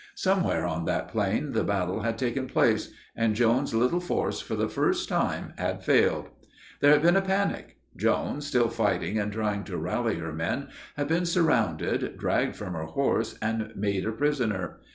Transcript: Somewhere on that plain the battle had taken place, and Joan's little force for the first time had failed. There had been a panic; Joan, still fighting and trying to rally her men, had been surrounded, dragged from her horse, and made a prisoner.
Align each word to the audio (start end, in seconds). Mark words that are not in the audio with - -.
Somewhere 0.15 0.65
on 0.65 0.85
that 0.85 1.09
plain 1.09 1.51
the 1.51 1.63
battle 1.63 2.01
had 2.01 2.17
taken 2.17 2.47
place, 2.47 2.91
and 3.15 3.35
Joan's 3.35 3.71
little 3.75 3.99
force 3.99 4.41
for 4.41 4.55
the 4.55 4.67
first 4.67 5.07
time 5.07 5.53
had 5.59 5.83
failed. 5.83 6.29
There 6.79 6.89
had 6.91 7.03
been 7.03 7.15
a 7.15 7.21
panic; 7.21 7.77
Joan, 7.95 8.41
still 8.41 8.67
fighting 8.69 9.19
and 9.19 9.31
trying 9.31 9.63
to 9.65 9.77
rally 9.77 10.15
her 10.15 10.33
men, 10.33 10.69
had 10.97 11.07
been 11.07 11.27
surrounded, 11.27 12.17
dragged 12.17 12.55
from 12.55 12.73
her 12.73 12.85
horse, 12.85 13.37
and 13.43 13.73
made 13.75 14.03
a 14.07 14.11
prisoner. 14.11 14.79